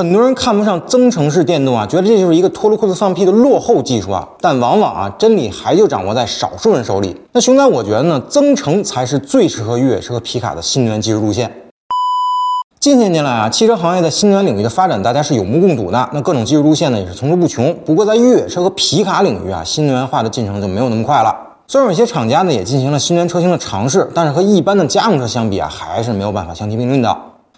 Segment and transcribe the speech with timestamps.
[0.00, 4.26] 很多人看不上增程式电动啊，觉得这就是一个脱了裤子放屁的落后技术啊。
[4.40, 7.14] 但往往啊，真理还就掌握在少数人手里。
[7.32, 11.52] 那熊仔，我觉得呢，增程才是最适合越野车和皮卡的新能源技术路线。
[12.78, 16.08] 近些年来啊，汽车行业在新能源领域的发展，大家是有目共睹的。
[16.14, 17.76] 那各种技术路线呢，也是层出不穷。
[17.84, 21.36] 不过在越野车和皮卡领域啊，新能源化的进程就没有那么快了。
[21.66, 27.14] 虽然有些厂家呢也进行了新能源车型的尝试，但是和一般的家用车相比啊，还是没有办法相提并论的。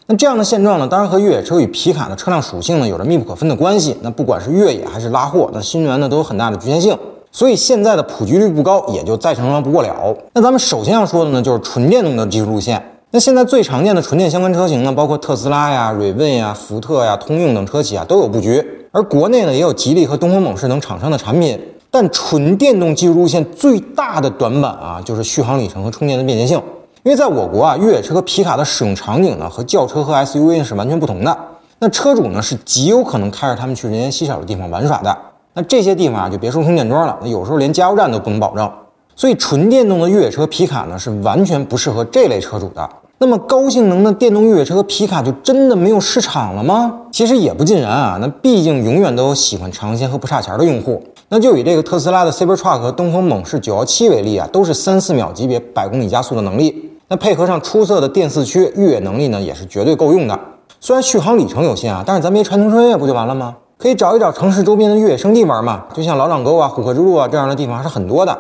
[0.06, 3.96] 那这样的现状呢，当然和越野车与皮卡的车辆属性呢有着密不可分的关系。
[4.02, 6.96] 那不管是越野还是拉货，那新能源呢都有很大的局限性。
[7.30, 10.14] 所以现在的普及率不高，也就再成长不过了。
[10.34, 12.82] 那咱们首先要说的呢，就是纯电动的技术路线。
[13.10, 21.58] 那现在最常见的纯电相关车型呢，包括特斯拉呀、瑞问呀、福特呀、通用等车企啊都有布局，而国内呢也有吉利和东风猛士等厂商的产品。
[21.90, 26.60] 但纯电动技术路线最大的短板啊，就是续航里程和充电的便捷性。
[27.04, 31.36] 因为在我国啊，越野车和皮卡的使用场景呢，和轿车和 SUV 呢是完全不同的。
[31.80, 35.16] 那车主呢是极有可能开着它们去人烟稀少的地方玩耍的。
[35.54, 38.70] 那这些地方啊，就别说充电桩了，那有时候连加油站都不能保证。
[39.16, 42.88] 所以纯电动的越野车皮卡呢，是完全不适合这类车主的。
[43.18, 47.00] 那么高性能的电动越野车皮卡就真的没有市场了吗？
[47.10, 48.16] 其实也不尽然啊。
[48.20, 51.02] 那毕竟永远都有喜欢尝鲜和不差钱的用户。
[51.30, 56.91] 那就以这个特斯拉的 Cybertruck 和东风猛士917为例啊，都是三四秒级别百公里加速的能力。
[57.12, 60.40] 那配合上出色的电四驱，越野能力呢也是绝对够用的。
[60.80, 63.54] 虽然续航里程有限啊，但是咱没传统穿越不就完了吗？
[63.76, 68.38] 可以找一找城市周边的越野圣地玩嘛，就像老掌沟啊、虎克之路啊这样的地方还是很多的。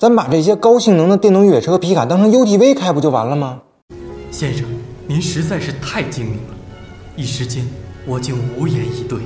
[0.00, 3.60] 咱把这些高性能的电动越野车皮卡当成 UTV 开不就完了吗？
[4.32, 4.66] 先生，
[5.06, 6.54] 您实在是太精明了，
[7.14, 7.64] 一时间
[8.04, 9.20] 我竟无言以对。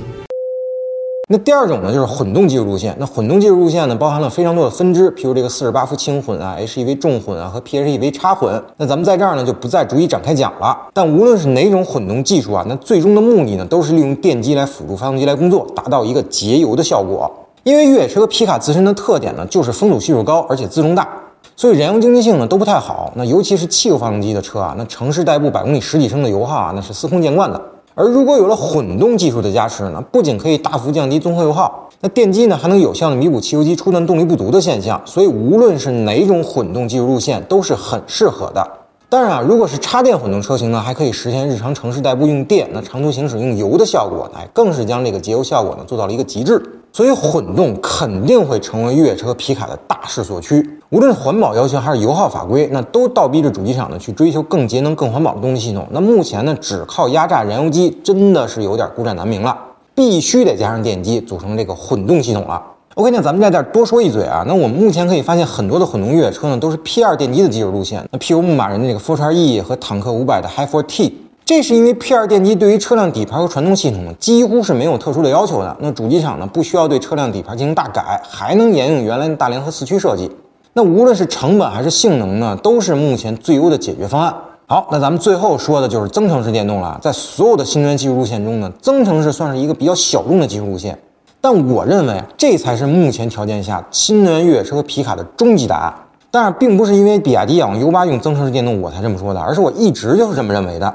[1.29, 2.93] 那第二种呢，就是混动技术路线。
[2.99, 8.61] 那混动技术路线呢，包含了非常多的分支，譬如这个四十八伏轻混啊、HEV 重混啊和 PHEV 插混。
[8.75, 10.77] 那咱们在这儿呢，就不再逐一展开讲了。
[10.93, 17.31] 但无论是哪种混动技术啊，那最终的目的呢，都是利用电机来辅助发动机来工作，达到一个节油的效果。
[17.63, 21.07] 因为越野车皮卡自身的特点呢，就是风阻系数高，而且自重大，
[21.55, 23.11] 所以燃油经济性呢都不太好。
[23.15, 27.59] 那尤其是汽油发动机的车啊，那城市代步百公里十几升的油耗啊，那是司空见惯的。
[27.95, 34.99] 而如果有了混动技术的加持呢，不仅可以大幅降低综合油耗，那电机呢还能有效的弥补汽油机初段动力不足的现象。
[35.05, 38.67] 所以无论是哪种混动技术路线都是很适合的。
[39.09, 46.59] 当然啊，如果是插电混动车型呢，还可以实现日常城市代步用电，那长途行驶用油的效果，哎，更是将这个节油效果呢做到了一个极致。
[46.91, 55.87] 所以混动肯定会成为越野车皮卡的大势所趋，无论是环保要求还是油耗法规，那都倒逼着主机厂呢去追求更节能、更环保的动力系统。
[55.89, 59.57] 那目前呢，只靠压榨燃油机真的是有点孤掌难鸣了，
[59.95, 62.61] 必须得加上电机组成这个混动系统了。
[62.93, 71.11] OK，那咱们在这儿多说一嘴啊，那我们目前可以发现很多的混动越野车呢都是 P2 电机的技术路线，那譬如牧马人的这个 Fortran E 和坦克五百的 Hi4T。
[71.43, 75.75] 这是因为 P2 电机对于车辆底盘和传动系统呢，几乎是没有特殊的要求的。
[75.79, 80.29] 那主机厂呢，不需要对车辆底盘进行大改，还能沿用原来的大联合四驱设计。
[80.75, 84.33] 那无论是成本还是性能呢，都是目前最优的解决方案。
[84.65, 86.97] 好，那咱们最后说的就是增程式电动了。
[86.99, 90.97] 在所有的新能源技术路线中呢，增程式算是一个比较小众的技术路线。
[91.39, 95.93] 但我认为这才是目前条件下新能源越野车皮卡的终极答案。
[96.31, 100.87] 但是并不是因为比亚迪仰 U8 用增程式电动我才这么说的，而是我一直就是这么认为的。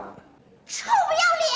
[0.67, 1.53] 臭不要脸！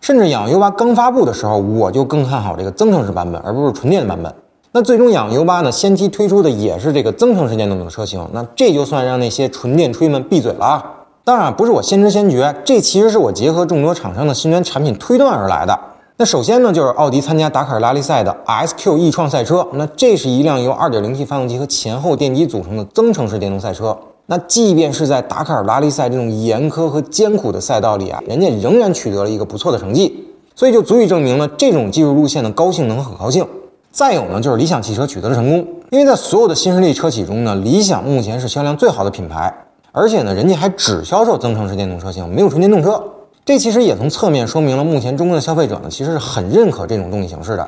[0.00, 4.34] 甚至仰 U8 刚发布的时候，我就更看好这个增程式版本，而不是纯电的版本。
[4.76, 8.28] 那最终仰 U8 呢，先期推出的也是这个增程式电动的车型。
[8.34, 10.84] 那这就算让那些纯电吹们闭嘴了啊！
[11.24, 15.80] 当然不是我先知先觉，这其实是我结合众多厂商的新能源产品推断而来的。
[16.18, 19.66] 那首先呢，就是奥迪参加达喀尔拉力赛的 SQ e 创赛车。
[19.72, 23.96] 那这是一辆由 2.0T 发动机和前后电机组成的增程式电动赛车。
[24.26, 33.46] 那即便是在达喀尔拉力赛这种严苛和艰苦的赛道里啊，人家仍然取得了一个不错的成绩，所以就足以证明了这种技术路线的高性能和可靠性。
[33.96, 39.50] 再有呢，就是理想汽车取得了成功，因为在所有的新势力车企中呢，理想目前是销量最好的品牌，
[39.90, 43.02] 而且呢，人家还只销售增程式电动车型，没有纯电动车。
[43.46, 47.66] 这其实也从侧面说明了目前中国的消费者呢，其实是很认可这种动力形式的。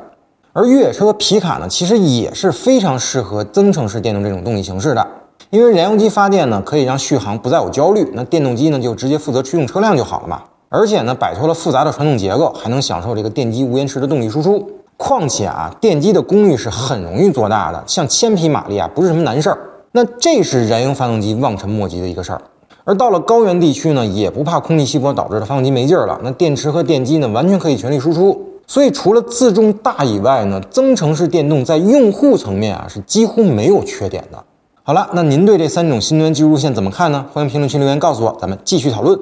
[0.53, 5.07] 而越野车皮卡呢，其实也是非常适合增程式电动这种动力形式的。
[5.49, 10.43] 因为燃油机发电呢，可以让续航不再有焦虑，那电动机呢就直接负责驱动车辆就好了嘛。
[10.69, 14.69] 而且呢，摆脱了复杂的传动结构，还能享受这个电机无延迟的动力输出。
[15.01, 19.57] 况且啊，电机的功率是很容易做大的，像千匹马力啊，不是什么难事儿。
[19.93, 22.41] 那这是燃油发动机望尘莫及的一个事儿。
[22.83, 28.45] 而到了高原地区呢，也不怕空气稀薄导致的发动机没劲儿了，那电池和电机呢，完全可以全力输出。
[28.67, 34.43] 所以除了自重大以外呢，增程式电动在用户层面啊，是几乎没有缺点的。
[34.83, 37.25] 好了，那您对这三种新能源技术路线怎么看呢？
[37.31, 39.17] 欢迎评论区留言告诉我，咱们继续讨论。